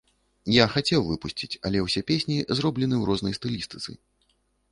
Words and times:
Я 0.53 0.65
хацеў 0.75 1.03
выпусціць, 1.09 1.59
але 1.69 1.77
ўсе 1.83 2.01
песні 2.09 2.37
зроблены 2.61 2.95
ў 2.99 3.03
рознай 3.13 3.37
стылістыцы. 3.39 3.91